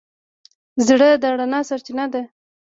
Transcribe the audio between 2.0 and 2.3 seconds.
ده.